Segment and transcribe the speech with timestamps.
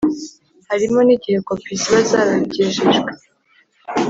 [0.69, 2.91] Harimo n igihe kopi ziba zaragejejwe